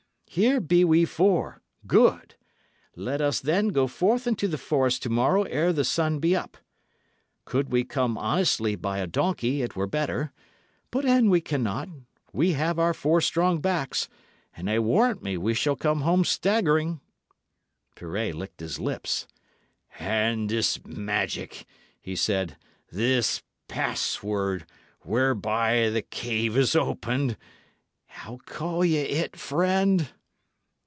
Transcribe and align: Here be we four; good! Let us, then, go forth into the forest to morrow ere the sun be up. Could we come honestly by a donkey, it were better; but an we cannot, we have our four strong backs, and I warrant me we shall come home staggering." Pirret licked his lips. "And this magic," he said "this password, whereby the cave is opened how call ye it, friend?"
Here 0.33 0.61
be 0.61 0.85
we 0.85 1.03
four; 1.03 1.61
good! 1.85 2.35
Let 2.95 3.19
us, 3.19 3.41
then, 3.41 3.67
go 3.67 3.85
forth 3.85 4.27
into 4.27 4.47
the 4.47 4.57
forest 4.57 5.03
to 5.03 5.09
morrow 5.09 5.43
ere 5.43 5.73
the 5.73 5.83
sun 5.83 6.19
be 6.19 6.37
up. 6.37 6.55
Could 7.43 7.69
we 7.69 7.83
come 7.83 8.17
honestly 8.17 8.77
by 8.77 8.99
a 8.99 9.07
donkey, 9.07 9.61
it 9.61 9.75
were 9.75 9.87
better; 9.87 10.31
but 10.89 11.03
an 11.05 11.29
we 11.29 11.41
cannot, 11.41 11.89
we 12.31 12.53
have 12.53 12.79
our 12.79 12.93
four 12.93 13.19
strong 13.19 13.59
backs, 13.59 14.07
and 14.55 14.69
I 14.69 14.79
warrant 14.79 15.21
me 15.21 15.35
we 15.35 15.53
shall 15.53 15.75
come 15.75 15.99
home 15.99 16.23
staggering." 16.23 17.01
Pirret 17.97 18.33
licked 18.33 18.61
his 18.61 18.79
lips. 18.79 19.27
"And 19.99 20.47
this 20.47 20.79
magic," 20.85 21.65
he 21.99 22.15
said 22.15 22.55
"this 22.89 23.43
password, 23.67 24.65
whereby 25.01 25.89
the 25.89 26.01
cave 26.01 26.55
is 26.55 26.73
opened 26.73 27.35
how 28.05 28.37
call 28.45 28.85
ye 28.85 28.99
it, 28.99 29.35
friend?" 29.35 30.07